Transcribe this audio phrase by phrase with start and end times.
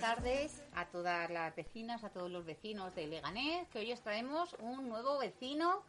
[0.00, 4.54] tardes a todas las vecinas, a todos los vecinos de Leganés, que hoy os traemos
[4.60, 5.82] un nuevo vecino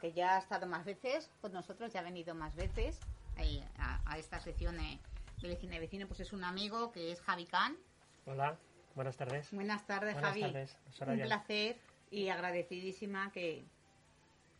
[0.00, 3.00] que ya ha estado más veces con nosotros, ya ha venido más veces
[3.36, 4.98] ahí, a, a esta sección de,
[5.42, 7.76] de vecina y vecino, pues es un amigo que es Javi Can.
[8.26, 8.56] Hola,
[8.94, 9.52] buenas tardes.
[9.52, 10.40] Buenas tardes, Buenas Javi.
[10.42, 11.76] tardes, un placer
[12.12, 13.64] y agradecidísima que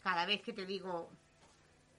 [0.03, 1.09] cada vez que te digo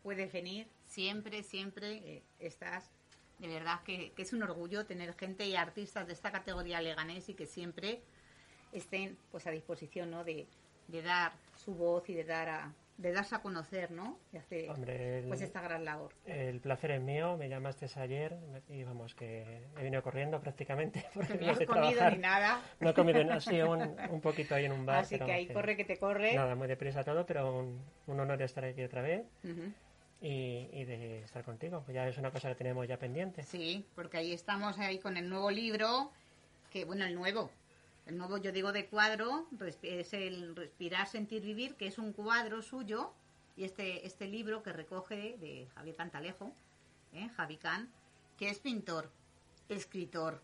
[0.04, 2.91] puedes venir, siempre, siempre eh, estás.
[3.39, 7.29] De verdad que, que es un orgullo tener gente y artistas de esta categoría leganés
[7.29, 8.02] y que siempre
[8.73, 10.23] estén pues a disposición ¿no?
[10.23, 10.45] de,
[10.88, 14.20] de dar su voz y de dar a, de darse a conocer, ¿no?
[14.33, 16.11] Y hacer Hombre, el, pues esta gran labor.
[16.25, 17.38] el placer es mío.
[17.38, 18.35] Me llamaste ayer
[18.67, 21.05] y vamos, que he venido corriendo prácticamente.
[21.13, 22.13] Porque no sé comido trabajar.
[22.13, 22.61] ni nada.
[22.81, 24.97] No he comido nada, sí, un, un poquito ahí en un bar.
[25.03, 26.35] Así que ahí corre que te corre.
[26.35, 29.25] Nada, muy deprisa todo, pero un, un honor estar aquí otra vez.
[30.22, 31.82] Y, y de estar contigo.
[31.86, 33.44] Pues ya es una cosa que tenemos ya pendiente.
[33.44, 36.12] Sí, porque ahí estamos ahí con el nuevo libro,
[36.72, 37.50] que bueno, el nuevo,
[38.05, 39.45] el nuevo yo digo de cuadro,
[39.81, 43.14] es el Respirar, Sentir, Vivir, que es un cuadro suyo,
[43.56, 46.54] y este, este libro que recoge de Javier Cantalejo,
[47.14, 47.30] ¿eh?
[47.36, 47.89] Javi Can,
[48.38, 49.09] que es pintor,
[49.67, 50.42] escritor,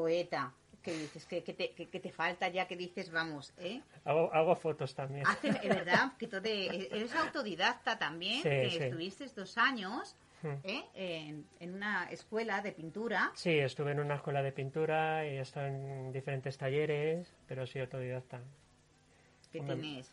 [0.00, 0.52] poeta,
[0.82, 3.80] que dices que, que te, que- que te falta ya que dices, vamos, ¿eh?
[4.04, 5.26] Hago, hago fotos también.
[5.26, 8.76] Hace, es verdad, que te- eres autodidacta también, Sí, que sí.
[8.84, 10.52] estuviste dos años Hmm.
[10.64, 10.84] ¿eh?
[10.94, 13.32] en, en una escuela de pintura.
[13.34, 17.80] Sí, estuve en una escuela de pintura y he estado en diferentes talleres, pero soy
[17.80, 18.42] autodidacta.
[19.50, 19.76] que Hombre.
[19.76, 20.12] tienes.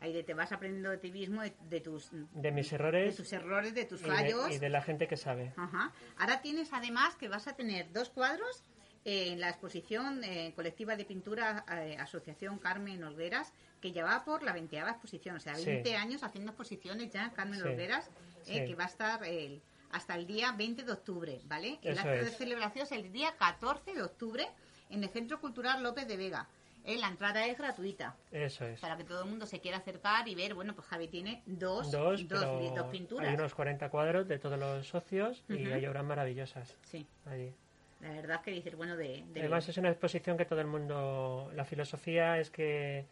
[0.00, 3.16] Ahí de te vas aprendiendo de ti mismo, de, de tus De mis de errores
[3.16, 4.50] tus errores, de tus y de, fallos.
[4.52, 5.52] y de la gente que sabe.
[5.56, 5.92] Ajá.
[6.18, 8.62] Ahora tienes además que vas a tener dos cuadros
[9.04, 14.42] en la exposición eh, colectiva de pintura eh, Asociación Carmen Olgueras, que ya va por
[14.42, 15.64] la 20 exposición, o sea, Sí.
[15.66, 17.66] 20 años haciendo exposiciones ya Carmen Sí.
[17.66, 18.10] Olgueras, eh,
[18.44, 18.64] Sí.
[18.66, 21.78] que va a estar el- hasta el día 20 de octubre, ¿vale?
[21.82, 24.46] El Eso acto de celebración es el día 14 de octubre
[24.90, 26.46] en el Centro Cultural López de Vega.
[26.84, 28.80] Eh, la entrada es gratuita Eso es.
[28.80, 31.90] para que todo el mundo se quiera acercar y ver, bueno, pues Javi tiene dos,
[31.90, 33.28] Dos, dos, pinturas.
[33.28, 35.74] hay unos 40 cuadros de todos los socios y Ujú.
[35.74, 37.52] hay obras maravillosas Sí, allí.
[38.00, 39.24] La verdad que dices, bueno, de...
[39.32, 41.50] de- Además es una exposición que todo el mundo...
[41.54, 43.06] La filosofía es que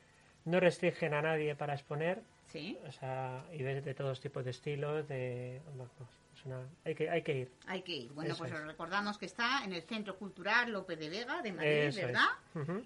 [0.44, 4.52] no restringen a nadie para exponer, Sí, o sea, y ves de todos tipos de
[4.52, 5.60] estilos, de...
[5.66, 5.90] vamos,
[6.32, 7.52] es una- hay, que, hay que ir.
[7.66, 8.12] hay que ir.
[8.12, 8.58] Bueno, Eso pues es.
[8.60, 12.06] os recordamos que está en el Centro Cultural López de Vega de Madrid, Eso es.
[12.06, 12.28] ¿verdad?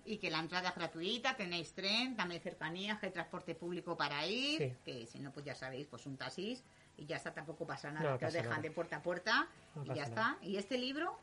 [0.07, 4.27] Y que la entrada es gratuita, tenéis tren, también cercanías, que hay transporte público para
[4.27, 4.73] ir, Sí.
[4.85, 6.65] que si no, pues ya sabéis, pues un taxis
[6.97, 8.63] y ya está, tampoco pasa nada, No que os pasa dejan nada.
[8.63, 10.39] de puerta a puerta No y ya está.
[10.41, 11.19] Y este libro,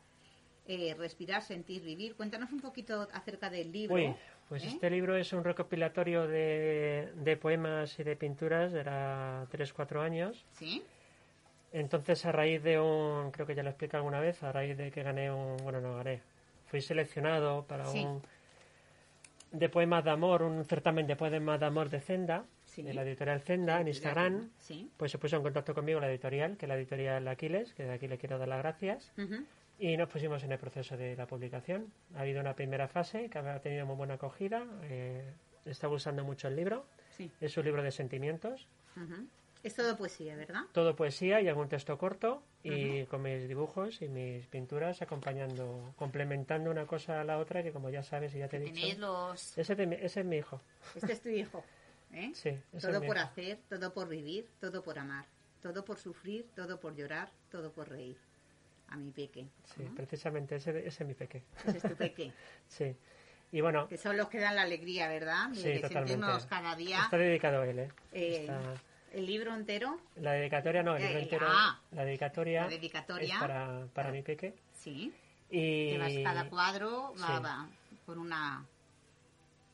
[0.68, 3.96] eh, Respirar, Sentir, Vivir, cuéntanos un poquito acerca del libro.
[3.96, 4.14] Uy,
[4.48, 4.68] pues ¿eh?
[4.68, 10.44] este libro es un recopilatorio de, de poemas y de pinturas, era 3-4 años.
[10.52, 10.82] ¿Sí?
[11.72, 14.90] Entonces, a raíz de un, creo que ya lo expliqué alguna vez, a raíz de
[14.90, 16.22] que gané un, bueno, no gané,
[16.66, 18.04] fui seleccionado para Sí.
[18.04, 18.22] un,
[19.52, 22.82] de poemas de amor, un certamen de poemas de amor de Zenda, Sí.
[22.82, 24.50] de la editorial Zenda, en Instagram.
[24.58, 24.90] Sí.
[24.96, 27.92] Pues se puso en contacto conmigo la editorial, que es la editorial Aquiles, que de
[27.94, 29.10] aquí le quiero dar las gracias.
[29.78, 31.92] Y nos pusimos en el proceso de la publicación.
[32.16, 34.66] Ha habido una primera fase que ha tenido muy buena acogida.
[34.84, 35.32] eh,
[35.64, 36.86] está gustando mucho el libro.
[37.16, 37.30] Sí.
[37.40, 38.66] Es un libro de sentimientos.
[38.96, 39.26] Ujú.
[39.62, 40.62] Es todo poesía, ¿verdad?
[40.72, 42.42] Todo poesía y algún texto corto.
[42.62, 47.72] Y con mis dibujos y mis pinturas acompañando, complementando una cosa a la otra que
[47.72, 48.98] como ya sabes y ya te he dicho.
[48.98, 49.56] los...
[49.58, 50.60] Ese, es mi- ese es mi hijo.
[50.94, 51.64] Este es tu hijo.
[52.12, 52.30] ¿eh?
[52.34, 52.50] Sí,
[52.80, 55.26] Todo por hacer, todo por vivir, todo por amar.
[55.60, 58.16] Todo por sufrir, todo por llorar, todo por reír.
[58.90, 59.46] A mi peque.
[59.64, 59.94] Sí, ¿no?
[59.94, 61.42] precisamente ese, ese es mi peque.
[61.66, 62.32] Ese es tu peque.
[62.68, 62.94] Sí.
[63.52, 65.48] Y bueno, Que son los que dan la alegría, ¿verdad?
[65.54, 65.80] Sí, que
[66.48, 67.88] cada día está dedicado a él, ¿eh?
[68.12, 68.60] eh, Está-
[69.12, 69.98] el libro entero.
[70.16, 71.46] La dedicatoria no, el libro Eh, entero.
[71.48, 71.80] ah.
[71.92, 73.34] la dedicatoria, La dedicatoria.
[73.36, 74.54] es para, para mi peque.
[74.74, 75.14] Sí.
[75.50, 77.42] Y Que vas cada cuadro va, Sí.
[77.42, 77.68] va
[78.04, 78.66] con una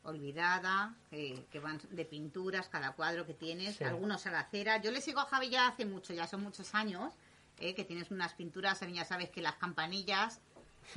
[0.03, 3.83] olvidada, que, que van de pinturas, cada cuadro que tienes, Sí.
[3.83, 4.77] algunos a la cera.
[4.81, 7.13] Yo le sigo a Javi ya hace mucho, ya son muchos años,
[7.59, 10.41] eh, que tienes unas pinturas, ya sabes que las campanillas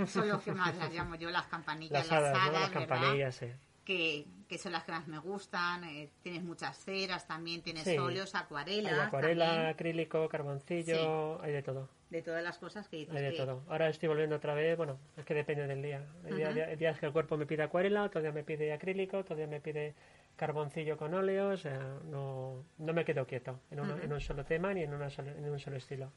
[0.06, 3.46] son los que más las llamo yo, las campanillas, las hadas, hadas, las sí.
[3.84, 5.82] Que, que son las que más me gustan.
[5.84, 7.96] eh, tienes muchas ceras también, tienes Sí.
[7.96, 8.92] óleos, acuarelas.
[8.92, 11.88] Hay acuarela, también, acrílico, carboncillo, hay de todo.
[12.10, 13.62] de todas las cosas que dices Hay de que- todo.
[13.68, 16.04] Ahora estoy volviendo otra vez, bueno, es que depende del día.
[16.24, 19.36] Hay hay días que el cuerpo me pide acuarela, otro día me pide acrílico, otro
[19.36, 19.94] día me pide
[20.38, 23.80] carboncillo con óleo, o sea, no, no me quedo quieto en,
[24.12, 26.10] un solo tema ni en, una solo- en un solo estilo.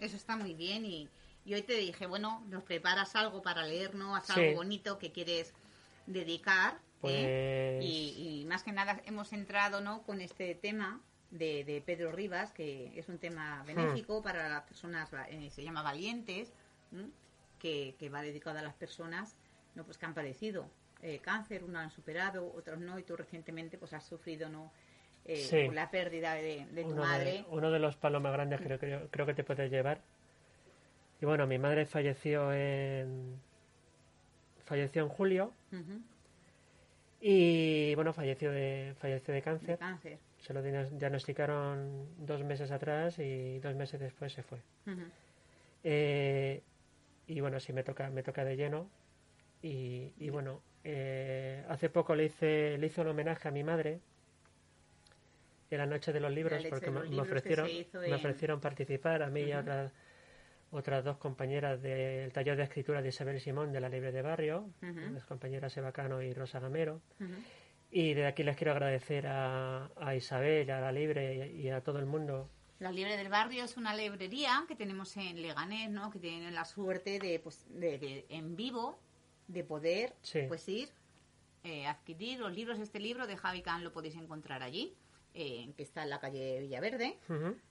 [0.00, 1.08] Eso está muy bien y,
[1.44, 4.40] y hoy te dije, bueno, nos preparas algo para leernos, haz Sí.
[4.40, 5.52] algo bonito que quieres
[6.06, 6.74] dedicar.
[7.02, 7.76] ¿eh?
[7.78, 10.02] Pues- Y, y más que nada hemos entrado ¿no?
[10.02, 15.10] con este tema de, de Pedro Rivas, que es un tema benéfico para las personas,
[15.28, 16.52] eh, se llama Valientes,
[17.58, 19.36] que, que va dedicado a las personas
[19.74, 20.68] no pues que han padecido
[21.02, 24.70] eh, cáncer, unos han superado, otros no, y tú recientemente pues has sufrido no
[25.24, 25.64] eh, Sí.
[25.66, 27.32] por la pérdida de, de tu uno, madre.
[27.32, 30.00] de, uno de los palos más grandes que creo, que te puedes llevar.
[31.20, 33.38] Y bueno, mi madre falleció en
[34.64, 35.52] falleció en julio
[37.20, 39.78] y bueno, falleció de falleció de de cáncer.
[39.78, 40.18] cáncer.
[40.38, 44.58] Se lo diagnos- diagnosticaron dos meses atrás y dos meses después se fue.
[45.84, 46.62] Eh,
[47.26, 48.88] y bueno, sí me toca, me toca de lleno.
[49.62, 54.00] Y, y bueno, eh, hace poco le hice, le hice un homenaje a mi madre
[55.70, 58.60] en la noche de los libros porque me, los me libros que ofrecieron, me ofrecieron
[58.60, 59.62] participar a mí y a Ujú.
[59.70, 59.92] otras,
[60.72, 64.68] otras dos compañeras del taller de escritura de Isabel Simón de la Libre de Barrio,
[64.80, 67.00] las compañeras Eva Cano y Rosa Gamero.
[67.92, 71.80] Y desde aquí les quiero agradecer a, a Isabel, a la Libre y, y a
[71.82, 72.48] todo el mundo
[72.78, 76.10] La Libre del Barrio es una librería que tenemos en Leganés, ¿no?
[76.10, 78.98] Que tienen la suerte de, pues, de, de- en vivo,
[79.52, 80.40] de poder, Sí.
[80.48, 80.88] pues ir,
[81.64, 82.78] eh, adquirir los libros.
[82.78, 84.94] Este libro de Javi Can lo podéis encontrar allí,
[85.34, 87.18] eh, que está en la calle Villaverde,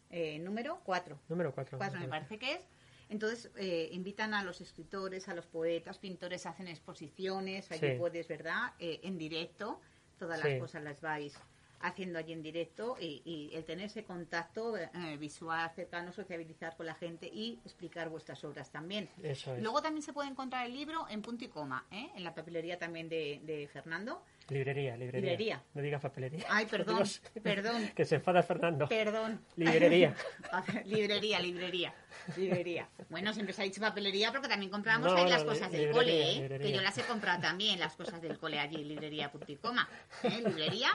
[0.09, 1.19] eh, número 4.
[1.29, 1.77] Número 4.
[1.77, 2.67] Cuatro me parece que es.
[3.09, 7.95] Entonces, eh, invitan a los escritores, a los poetas, pintores, hacen exposiciones, allí Sí.
[7.97, 8.73] puedes, ¿verdad?
[8.77, 9.79] Eh, en directo,
[10.19, 10.47] todas Sí.
[10.49, 11.33] las cosas las vais
[11.81, 16.85] haciendo allí en directo y, y el tener ese contacto eh, visual cercano, sociabilizar con
[16.85, 19.09] la gente y explicar vuestras obras también.
[19.23, 19.61] Eso es.
[19.61, 22.09] Luego también se puede encontrar el libro en punto y coma, ¿eh?
[22.15, 24.23] en la papelería también de, de Fernando.
[24.49, 25.29] Librería, librería.
[25.29, 25.63] Librería.
[25.73, 26.45] No digas papelería.
[26.49, 27.03] Ay, perdón,
[27.43, 27.91] perdón.
[27.95, 28.87] Que se enfada Fernando.
[28.87, 29.41] Perdón.
[29.55, 30.15] Librería.
[30.85, 31.93] librería, librería,
[32.35, 32.89] librería.
[33.09, 35.91] Bueno, siempre se ha dicho papelería porque también compramos No, ahí no, las cosas del
[35.91, 36.59] cole, ¿eh?
[36.59, 39.87] Que yo las he comprado también, las cosas del cole allí, librería punto y coma,
[40.23, 40.41] ¿eh?
[40.43, 40.89] Librería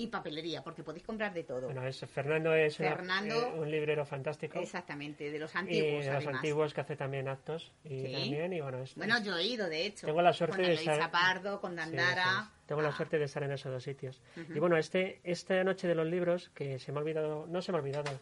[0.00, 1.62] y papelería, porque podéis comprar de todo.
[1.66, 4.60] Bueno, es, Fernando es una- Fernando- eh, un librero fantástico.
[4.60, 6.34] Exactamente, de los y antiguos, de los además.
[6.36, 7.72] antiguos que hace también actos.
[7.84, 8.12] Y Sí.
[8.12, 10.06] también, y bueno, es- Bueno, yo he ido, de hecho.
[10.06, 12.48] Tengo la suerte con de estar- Pardo, con Dandara.
[12.66, 14.22] Tengo la Ah, suerte de estar en esos dos sitios.
[14.54, 17.72] Y bueno, este, esta noche de los libros, que se me ha olvidado, no se
[17.72, 18.12] me ha olvidado,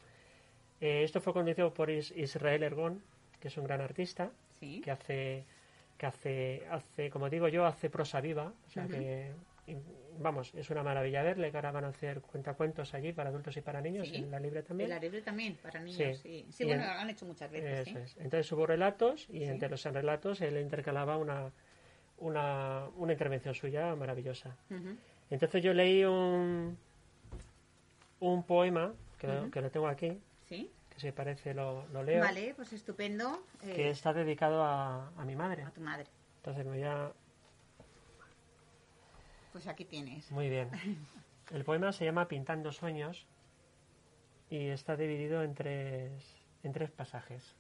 [0.81, 3.03] eh, esto fue conducido por Is- Israel Ergón,
[3.39, 4.31] que es un gran artista,
[4.61, 4.81] Sí.
[4.81, 5.45] que hace,
[5.99, 9.33] que hace, hace, como digo yo, hace prosa viva, o sea que,
[9.67, 9.77] y-
[10.19, 13.61] vamos, es una maravilla verle, que ahora van a hacer cuentacuentos allí para adultos y
[13.61, 14.17] para niños, Sí.
[14.17, 14.91] en la libre también.
[14.91, 16.47] la libre también, para niños, sí.
[16.51, 18.17] Sí, bueno, en- lo han hecho muchas veces, es.
[18.17, 21.51] Entonces hubo relatos y entre los relatos él intercalaba una,
[22.19, 24.57] una, una intervención suya maravillosa.
[25.31, 26.77] Entonces yo leí un,
[28.21, 30.71] un poema, que, lo tengo aquí, Sí.
[30.91, 33.43] que si parece lo, lo leo, Vale, pues estupendo.
[33.63, 35.63] eh, que está dedicado a, a mi madre.
[35.65, 36.07] A tu madre.
[36.39, 37.13] Entonces me voy a...
[39.57, 40.31] Pues aquí tienes.
[40.33, 40.71] Muy bien.
[41.51, 43.27] El poema se llama Pintando Sueños
[44.51, 47.57] y está dividido en tres, en tres pasajes.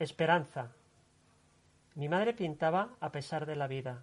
[0.00, 0.72] Esperanza.
[1.94, 4.02] Mi madre pintaba a pesar de la vida.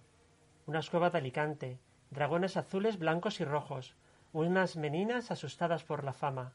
[0.64, 1.78] Unas cuevas de Alicante,
[2.08, 3.94] dragones azules, blancos y rojos,
[4.32, 6.54] unas meninas asustadas por la fama,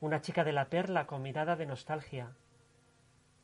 [0.00, 2.34] una chica de la perla con mirada de nostalgia.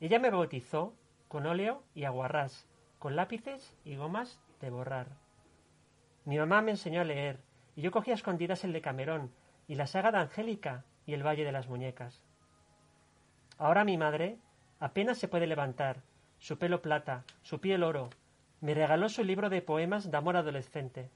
[0.00, 0.94] Ella me bautizó
[1.28, 2.66] con óleo y aguarrás,
[2.98, 5.08] con lápices y gomas de borrar.
[6.25, 7.40] Mi mamá me enseñó a leer,
[7.76, 9.32] y yo cogía a escondidas el de Camerón,
[9.66, 12.22] y la saga de Angélica y el Valle de las Muñecas.
[13.58, 14.38] Ahora mi madre
[14.81, 16.02] apenas se puede levantar,
[16.38, 18.10] su pelo plata, su piel oro.
[18.60, 21.11] Me regaló su libro de poemas de amor adolescente.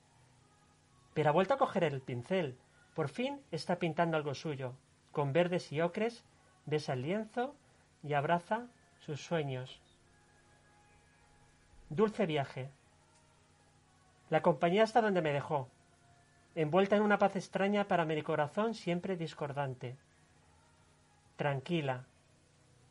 [1.15, 2.59] Pero ha vuelto a coger el pincel.
[2.95, 4.75] Por fin está pintando algo suyo.
[5.13, 6.25] Con verdes y ocres,
[6.67, 7.55] besa el lienzo
[8.03, 8.67] y abraza
[9.01, 9.81] sus sueños.
[11.91, 12.71] Dulce viaje.
[14.33, 15.69] La compañía hasta donde me dejó,
[16.55, 19.99] envuelta en una paz extraña para mi corazón siempre discordante.
[21.37, 22.07] Tranquila.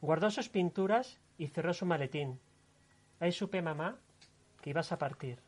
[0.01, 2.39] Guardó sus pinturas y cerró su maletín.
[3.19, 3.97] Ahí supe, mamá,
[4.61, 5.39] que ibas a partir.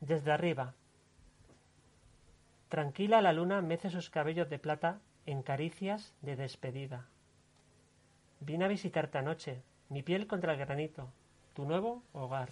[0.00, 0.72] Desde arriba.
[2.70, 7.08] Tranquila la luna mece sus cabellos de plata en caricias de despedida.
[8.40, 11.12] Vine a visitarte anoche, mi piel contra el granito,
[11.52, 12.48] tu nuevo hogar.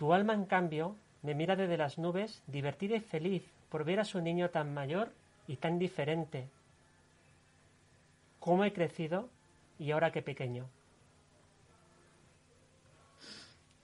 [0.00, 4.06] Tu alma, en cambio, me mira desde las nubes, divertida y feliz por ver a
[4.06, 5.12] su niño tan mayor
[5.46, 6.48] y tan diferente.
[8.38, 9.28] ¿Cómo he crecido
[9.78, 10.66] y ahora qué pequeño?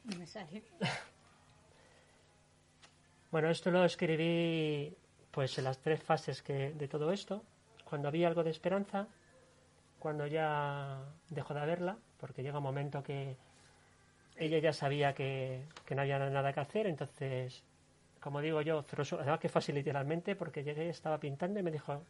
[0.05, 0.63] No me sale.
[3.31, 4.97] Bueno, esto lo escribí
[5.31, 7.43] pues en las tres fases que, de todo esto.
[7.85, 9.09] Cuando había algo de esperanza,
[9.99, 13.37] cuando ya dejó de haberla, porque llega un momento que
[14.37, 17.63] ella ya sabía que, que no había nada que hacer, entonces,
[18.21, 21.63] como digo yo, cerró su- además que fue así literalmente, porque llegué, estaba pintando y
[21.63, 22.03] me dijo,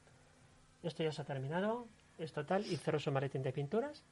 [0.83, 1.87] esto ya se ha terminado,
[2.18, 4.02] esto tal, y cerró su maletín de pinturas.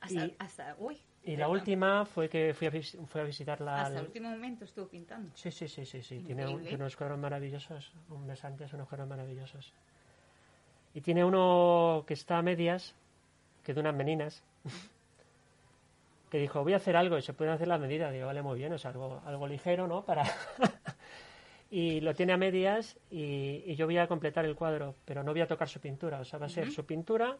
[0.00, 3.80] Hasta, Y- hasta- uy, Y la última fue que fui a, vis- fui a visitarla
[3.80, 5.30] Hasta el último momento estuvo pintando.
[5.34, 6.20] Sí, sí, sí, sí, sí.
[6.20, 6.68] Tiene, un- Increíble.
[6.68, 7.92] tiene unos cuadros maravillosos.
[8.10, 9.72] Un mes antes, unos cuadros maravillosos.
[10.92, 12.94] Y tiene uno que está a medias,
[13.62, 14.42] que de unas meninas,
[16.34, 18.12] que dijo, voy a hacer algo y se pueden hacer las medidas.
[18.12, 20.04] Digo, vale, muy bien, es algo, algo ligero, ¿no?
[20.04, 20.24] Para...
[21.70, 25.30] y lo tiene a medias y, y yo voy a completar el cuadro, pero no
[25.30, 26.18] voy a tocar su pintura.
[26.18, 27.36] O sea, va a ser su pintura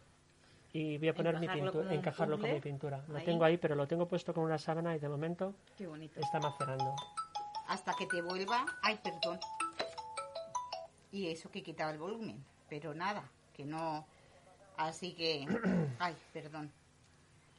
[0.73, 3.03] y voy a poner mi pintura, encajarlo con mi pintura.
[3.09, 3.25] Lo Ahí.
[3.25, 6.21] tengo ahí, pero lo tengo puesto con una sábana y de momento Qué bonito.
[6.21, 6.95] está macerando.
[7.67, 8.65] Hasta que te vuelva.
[8.81, 9.41] Ay, perdón.
[11.11, 12.45] Y eso que quitaba el volumen.
[12.69, 14.07] Pero nada, que no.
[14.77, 15.49] Así que.
[15.99, 16.71] Ay, perdón.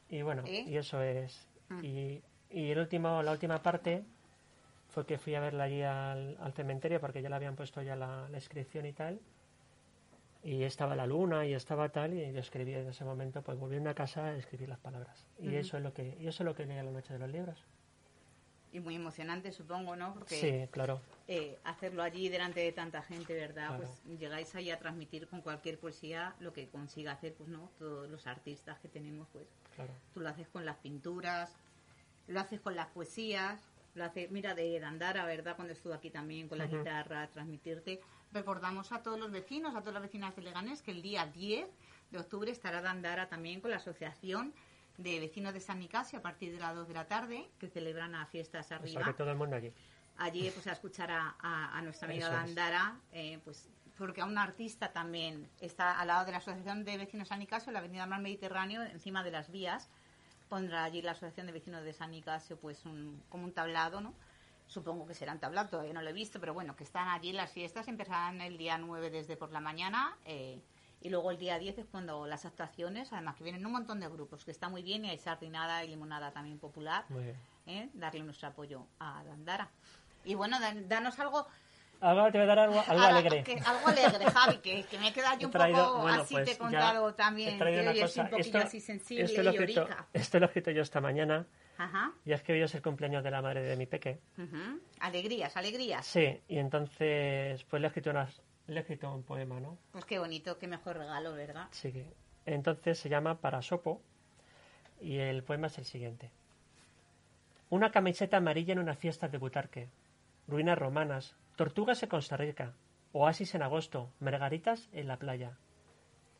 [0.08, 0.64] Y bueno, ¿Eh?
[0.66, 1.48] y eso es.
[1.68, 1.84] Mm.
[1.84, 4.04] Y, y el último, la última parte
[4.88, 7.96] fue que fui a verla allí al, al cementerio porque ya le habían puesto ya
[7.96, 9.20] la, la inscripción y tal.
[10.42, 13.84] Y estaba la luna y estaba tal y yo escribí en ese momento, pues volví
[13.84, 15.26] a casa a escribir las palabras.
[15.40, 17.18] Y eso es lo que y eso es lo que leí a la noche de
[17.18, 17.66] los libros.
[18.72, 20.12] Y muy emocionante, supongo, ¿no?
[20.14, 21.00] Porque Sí, claro.
[21.28, 23.68] eh, hacerlo allí delante de tanta gente, ¿verdad?
[23.68, 23.84] Claro.
[23.84, 27.70] Pues llegáis ahí a transmitir con cualquier poesía lo que consiga hacer, pues, ¿no?
[27.78, 29.46] Todos los artistas que tenemos, pues,
[29.76, 29.92] Claro.
[30.14, 31.54] Tú lo haces con las pinturas,
[32.28, 33.60] lo haces con las poesías,
[33.94, 35.54] lo haces, mira, de Dandara, ¿verdad?
[35.56, 36.78] Cuando estuvo aquí también con la Ujú.
[36.78, 38.00] guitarra, transmitirte.
[38.32, 41.66] Recordamos a todos los vecinos, a todas las vecinas de Leganés, que el día 10
[42.10, 44.52] de octubre estará Dandara también con la asociación
[44.98, 48.14] de vecinos de San Nicasio a partir de las 2 de la tarde, que celebran
[48.14, 49.72] a fiestas O sea, arriba que todo el mundo allí.
[50.18, 52.30] allí pues a escuchar a, a- a nuestra amiga.
[52.30, 56.98] Dandara, eh, pues porque a un artista también está al lado de la Asociación de
[56.98, 59.88] Vecinos San Nicasio, la Avenida Mar Mediterráneo, encima de las vías,
[60.50, 64.14] pondrá allí la Asociación de Vecinos de San Nicasio pues un, como un tablado, ¿no?
[64.66, 67.52] Supongo que serán tablado, todavía no lo he visto, pero bueno, que están allí las
[67.52, 70.60] fiestas, empezarán el día 9 desde por la mañana eh,
[71.00, 74.08] y luego el día 10 es cuando las actuaciones, además que vienen un montón de
[74.08, 77.04] grupos, que está muy bien y hay sardinada y limonada también popular.
[77.08, 77.36] Muy bien.
[77.66, 77.88] ¿eh?
[77.94, 79.68] darle nuestro apoyo a Dandara.
[80.24, 81.46] Y bueno, dan- danos algo,
[81.98, 83.42] Ahora te voy a dar algo, algo a- alegre.
[83.42, 86.22] que- algo alegre, Javi, que, que me he quedado yo He un traído- poco bueno,
[86.22, 88.80] así, pues te he contado he también, traído que hoy estoy un poquillo Esto, así
[88.80, 91.46] sensible esto lo he y escrito, esto lo he escrito yo esta mañana.
[91.78, 92.12] Ajá.
[92.24, 94.20] Y es que hoy es el cumpleaños de la madre de mi peque.
[94.36, 94.80] ujú.
[95.00, 96.04] Alegrías, alegrías.
[96.06, 99.78] Sí, y entonces pues le he escrito unas, le he escrito un poema, ¿no?
[99.92, 101.68] Pues qué bonito, qué mejor regalo, ¿verdad?
[101.70, 102.06] Sí que
[102.46, 104.00] entonces se llama Parasopo
[105.00, 106.30] y el poema es el siguiente.
[107.68, 109.88] Una camiseta amarilla en una fiesta de Butarque,
[110.46, 112.74] ruinas romanas, tortugas en Costa Rica,
[113.12, 115.58] oasis en agosto, margaritas en la playa.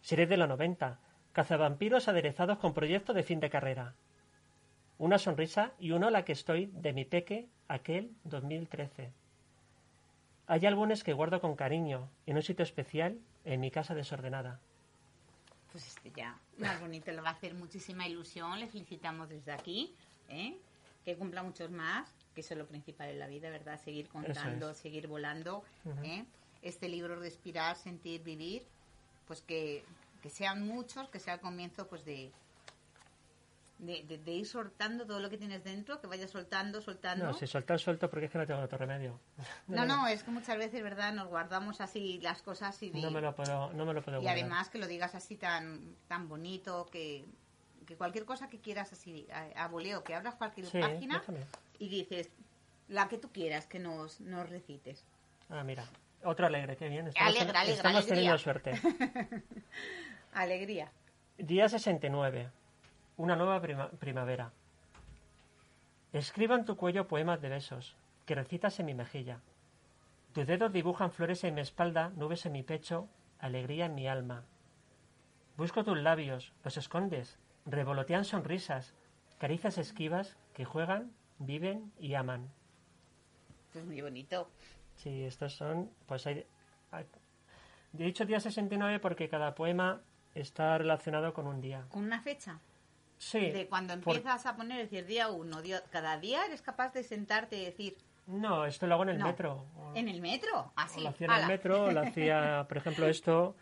[0.01, 1.01] Serie de los 90,
[1.33, 3.95] cazavampiros aderezados con proyecto de fin de carrera.
[4.99, 9.13] Una sonrisa y un hola que estoy de mi peque aquel 2013.
[10.49, 14.61] Hay álbumes que guardo con cariño en un sitio especial en mi casa desordenada.
[15.73, 19.95] Pues este ya, más bonito, le va a hacer muchísima ilusión, le felicitamos desde aquí,
[20.29, 20.57] ¿eh?
[21.05, 23.81] que cumpla muchos más, que eso es lo principal en la vida, ¿verdad?
[23.81, 24.77] Seguir contando, es.
[24.79, 25.65] seguir volando.
[26.05, 26.25] ¿eh?
[26.63, 28.63] Este libro, Respirar, Sentir, Vivir,
[29.27, 29.85] pues que,
[30.23, 32.31] que sean muchos, que sea el comienzo pues de,
[33.79, 37.27] de, de- de ir soltando todo lo que tienes dentro, que vayas soltando, soltando.
[37.27, 39.19] No, si soltar suelto porque es que no tengo otro remedio.
[39.69, 41.13] No, no, es que muchas veces, ¿verdad?
[41.13, 44.19] Nos guardamos así las cosas y, de- No me lo puedo, no me lo puedo
[44.19, 44.41] y guardar.
[44.43, 47.25] además que lo digas así tan tan bonito, que,
[47.87, 51.41] que cualquier cosa que quieras así a, a voleo, que abras cualquier Sí, página déjame.
[51.79, 52.31] y dices
[52.89, 55.05] la que tú quieras que nos, nos recites.
[55.51, 55.85] Ah, mira.
[56.25, 57.07] Otro alegre, qué bien.
[57.09, 58.15] Estamos, Alegra, alegra, estamos alegría.
[58.15, 58.73] teniendo suerte.
[60.33, 60.91] Alegría.
[61.39, 62.49] Día 69.
[63.17, 64.53] Una nueva prima- primavera.
[66.13, 69.41] Escribo en tu cuello poemas de besos, que recitas en mi mejilla.
[70.33, 73.09] Tus dedos dibujan flores en mi espalda, nubes en mi pecho,
[73.39, 74.45] alegría en mi alma.
[75.57, 78.95] Busco tus labios, los escondes, revolotean sonrisas,
[79.39, 82.49] caricias esquivas que juegan, viven y aman.
[83.73, 84.51] Pues muy bonito.
[84.97, 86.47] Sí, estos son, pues hay...
[86.91, 87.07] hay-
[87.99, 90.03] He dicho día 69 porque cada poema
[90.35, 91.87] está relacionado con un día.
[91.89, 92.59] Con una fecha.
[93.19, 93.51] Sí.
[93.51, 97.03] De cuando por- empiezas a poner, decir día uno, día- cada día eres capaz de
[97.03, 97.97] sentarte y decir,
[98.27, 99.27] No, esto lo hago en el No.
[99.27, 99.65] metro.
[99.79, 101.01] O, en el metro, así.
[101.01, 103.57] lo hacía en el metro, lo hacía, por ejemplo, esto,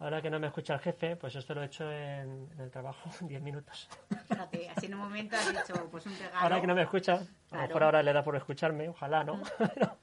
[0.00, 2.70] ahora que no me escucha el jefe, pues esto lo he hecho en, en el
[2.70, 3.88] trabajo, en 10 minutos.
[4.28, 6.38] Fíjate, así en un momento has dicho, pues un regalo.
[6.40, 7.66] Ahora que no me escucha, a lo Claro.
[7.68, 9.40] mejor ahora le da por escucharme, ojalá, ¿no?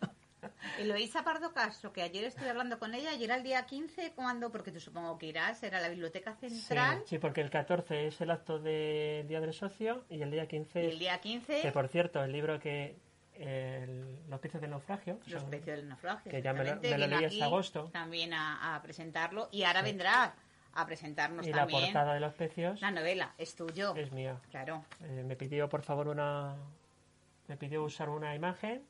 [0.82, 4.52] Eloísa Pardo Castro, que ayer estuve hablando con ella, y era el día 15 cuando,
[4.52, 8.22] porque tú supongo que irás, era la Biblioteca Sí, Central, sí, porque el 14 es
[8.22, 11.62] el acto del Día del Socio y el día 15 y es el día 15
[11.62, 12.96] Que por cierto, el libro que.
[13.36, 15.20] el- los precios del naufragio.
[15.28, 16.30] los son- precios del naufragio.
[16.32, 17.90] que ya me lo- me lo leí este agosto.
[17.94, 20.34] También a, a presentarlo, y ahora vendrá
[20.74, 23.34] a presentarnos y la también portada de los pecios la novela.
[23.38, 23.96] Es tuyo.
[23.96, 24.40] es mía.
[24.52, 24.84] Claro.
[25.04, 26.56] Eh, me pidió, por favor, una...
[27.48, 28.84] Me pidió usar una imagen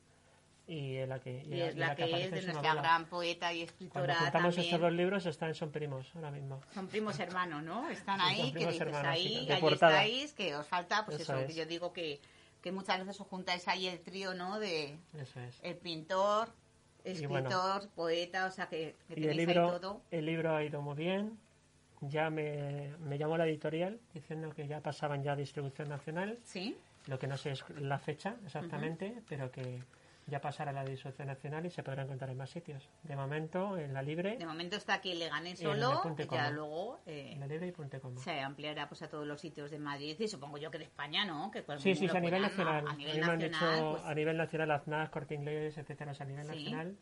[0.72, 2.74] y en la que, Y es la que es de nuestra novela.
[2.82, 4.60] gran poeta y Cuando escritora juntamos también.
[4.64, 6.60] estos dos libros están, son primos ahora mismo.
[6.72, 7.88] Son primos hermanos, ¿no?
[7.90, 11.40] Están ahí, que dices hermanos, ahí, sí, ahí estáis, que os falta, pues Eso eso,
[11.42, 11.48] es.
[11.48, 12.20] que yo digo que,
[12.62, 14.60] que muchas veces os juntáis ahí el trío, ¿no?
[14.60, 15.58] De Eso es.
[15.62, 16.50] el pintor,
[17.02, 17.40] escritor,
[17.80, 17.90] bueno.
[17.96, 20.02] poeta, o sea, que, que Y el libro, ahí todo.
[20.12, 21.36] el libro ha ido muy bien.
[22.02, 26.38] Ya me, me llamó la editorial diciendo que ya pasaban ya a distribución nacional.
[26.44, 26.76] ¿Sí?
[27.06, 29.82] Lo que no sé es la fecha exactamente, pero que
[30.26, 32.88] ya pasará a la distribución nacional y se podrá encontrar en más sitios.
[33.02, 37.30] De momento, en la libre, De momento está aquí Leganés solo, y ya luego eh,
[37.32, 38.16] en la libre y punto com.
[38.16, 41.24] se ampliará pues a todos los sitios de Madrid y supongo yo que de España,
[41.24, 41.50] ¿no?
[41.50, 42.86] Que pues, Sí, sí, a nivel nacional.
[42.86, 45.76] A A nivel mí me han nacional, dicho pues, a nivel nacional, Aznaz, Corte Inglés,
[45.78, 46.50] etcétera, o sea, a nivel Sí.
[46.64, 46.96] nacional.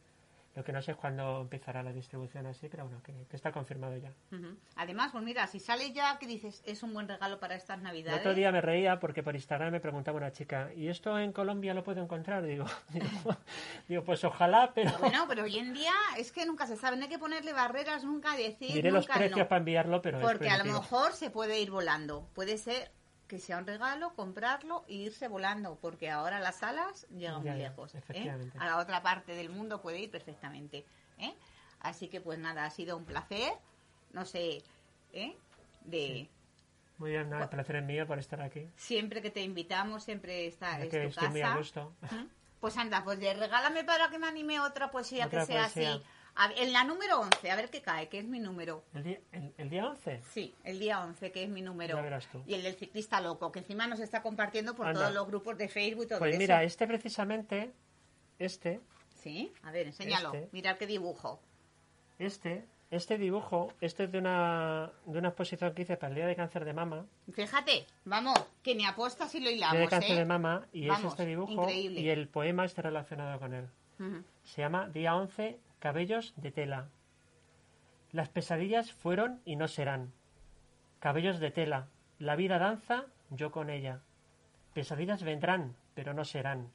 [0.58, 3.52] Lo que no sé es cuándo empezará la distribución así, pero bueno, que, que está
[3.52, 4.12] confirmado ya.
[4.74, 7.84] Además, pues mira, si sale ya, que dices, es un buen regalo para estas El
[7.84, 8.18] navidades.
[8.18, 11.74] otro día me reía porque por Instagram me preguntaba una chica, ¿y esto en Colombia
[11.74, 12.42] lo puedo encontrar?
[12.42, 13.36] Digo, digo,
[13.86, 17.04] digo, pues ojalá, pero Bueno, pero hoy en día es que nunca se sabe, no
[17.04, 19.48] hay que ponerle barreras, nunca decir, diré los nunca precios no.
[19.48, 22.28] para enviarlo, pero Porque a lo mejor se puede ir volando.
[22.34, 22.90] Puede ser
[23.28, 27.60] que sea un regalo, comprarlo e irse volando, porque ahora las alas llegan Ya, muy
[27.60, 27.94] lejos.
[27.94, 27.98] ¿eh?
[27.98, 28.58] efectivamente.
[28.58, 30.84] A la otra parte del mundo puede ir perfectamente.
[31.18, 31.34] ¿eh?
[31.80, 33.52] Así que pues nada, ha sido un placer.
[34.12, 34.62] No sé,
[35.12, 35.36] ¿eh?
[35.82, 36.28] de
[36.96, 38.66] Muy bien, nada, el placer es mío por estar aquí.
[38.76, 41.58] siempre que te invitamos, siempre está es que tu estoy muy a casa.
[41.58, 41.94] gusto.
[42.02, 42.28] Ujú.
[42.60, 45.94] Pues anda, pues regálame para que me anime otra poesía Otra que sea poesía.
[45.94, 46.04] así.
[46.40, 48.84] A en la número 11, a ver qué cae, que es mi número.
[48.94, 50.22] ¿El día, el, el día 11?
[50.30, 51.96] Sí, el día 11, que es mi número.
[51.96, 52.42] Ya verás tú.
[52.46, 55.00] Y el del ciclista loco, que encima nos está compartiendo por Anda.
[55.00, 56.38] todos los grupos de Facebook y todo Pues eso.
[56.38, 57.72] mira, este precisamente,
[58.38, 58.80] este,
[59.16, 60.32] Sí, a ver, enséñalo.
[60.32, 60.48] Este.
[60.52, 61.40] Mirad qué dibujo.
[62.20, 66.26] este, este dibujo, este es de una, de una exposición que hice para el Día
[66.26, 70.12] de Cáncer de Mama, Fíjate, vamos, que ni apuestas si lo Día hilamos, de Cáncer
[70.12, 70.18] ¿eh?
[70.20, 72.00] de Mama, y Vamos, es este dibujo, increíble.
[72.00, 73.68] y el poema está relacionado con él.
[74.44, 76.88] Se llama Día 11, Cabellos de tela.
[78.10, 80.12] Las pesadillas fueron y no serán.
[80.98, 81.86] Cabellos de tela.
[82.18, 84.00] La vida danza, yo con ella.
[84.74, 86.72] Pesadillas vendrán, pero no serán.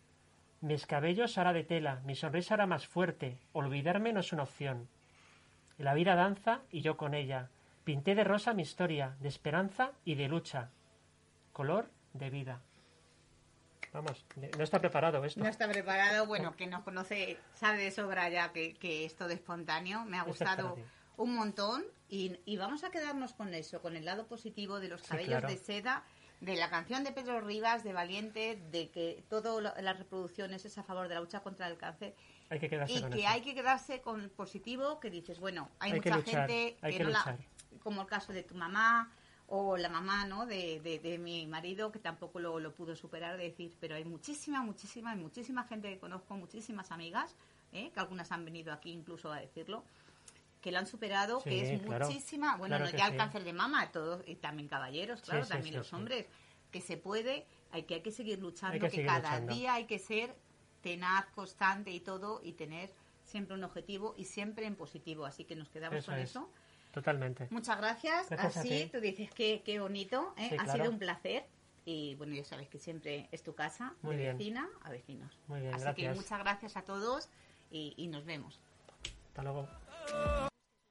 [0.61, 3.37] Mis cabellos hará de tela, mi sonrisa hará más fuerte.
[3.51, 4.87] Olvidarme no es una opción.
[5.77, 7.49] La vida danza y yo con ella.
[7.83, 10.69] Pinté de rosa mi historia, de esperanza y de lucha.
[11.51, 12.61] Color de vida.
[13.93, 14.25] Vamos,
[14.58, 15.39] no está preparado esto.
[15.39, 19.29] No está preparado, bueno, que nos conoce, sabe de sobra ya que, que es todo
[19.29, 20.03] espontáneo.
[20.06, 20.77] Me ha Esto gustado
[21.17, 25.01] un montón y, y vamos a quedarnos con eso, con el lado positivo de los
[25.01, 25.47] Sí, cabellos claro.
[25.47, 26.03] de seda,
[26.41, 30.84] de la canción de Pedro Rivas, de Valiente, de que todas las reproducciones es a
[30.84, 32.15] favor de la lucha contra el cáncer
[32.49, 33.29] Hay que quedarse y con que eso.
[33.29, 37.03] hay que quedarse con positivo, que dices, bueno, hay, mucha luchar, gente hay que, que
[37.03, 37.38] no la,
[37.84, 39.12] como el caso de tu mamá
[39.55, 40.47] o la mamá, ¿no?
[40.47, 44.03] De, de, de mi marido que tampoco lo, lo pudo superar, de decir, pero hay
[44.03, 47.35] muchísima, muchísima, hay muchísima gente que conozco, muchísimas amigas,
[47.71, 47.91] ¿eh?
[47.93, 49.83] que algunas han venido aquí incluso a decirlo,
[50.59, 52.07] que lo han superado, Sí, que es claro.
[52.07, 53.17] muchísima, bueno, Claro no ya el sí.
[53.17, 56.25] cáncer de mama, todos, y también caballeros, claro, sí, también los hombres,
[56.71, 59.53] que se puede, hay que, hay que seguir luchando, Hay que que, seguir cada luchando.
[59.53, 60.35] día hay que ser
[60.81, 62.91] tenaz, constante y todo, y tener
[63.23, 65.25] siempre un objetivo y siempre en positivo.
[65.25, 66.29] Así que nos quedamos Eso con es.
[66.31, 66.49] eso.
[66.93, 67.47] Totalmente.
[67.49, 68.32] Muchas gracias.
[68.32, 70.34] Así tú dices que qué bonito.
[70.38, 70.47] ¿eh?
[70.49, 70.71] Sí, ha claro.
[70.84, 71.43] sido un placer.
[71.86, 74.38] Y bueno, ya sabes que siempre es tu casa, Muy de bien.
[74.38, 75.38] vecina a vecinos.
[75.47, 76.13] Muy bien, Así gracias.
[76.13, 77.27] que muchas gracias a todos
[77.71, 78.62] y, y nos vemos.
[79.29, 79.67] Hasta luego.